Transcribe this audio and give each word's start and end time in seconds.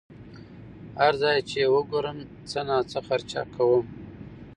هر 1.01 1.13
ځای 1.23 1.37
چې 1.49 1.57
یې 1.63 1.67
وګورم 1.73 2.17
څه 2.49 2.59
ناڅه 2.67 2.99
خرچه 3.07 3.41
کوم. 3.55 3.85